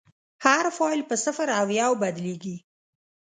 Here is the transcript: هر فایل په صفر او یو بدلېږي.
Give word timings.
هر 0.45 0.65
فایل 0.77 1.01
په 1.09 1.15
صفر 1.23 1.47
او 1.59 1.67
یو 1.81 1.91
بدلېږي. 2.01 2.55